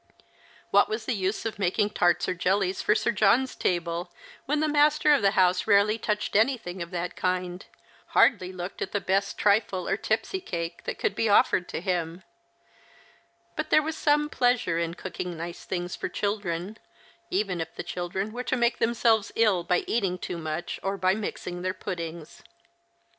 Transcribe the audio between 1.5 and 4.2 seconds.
making tarts or jellies for 8ir John's table,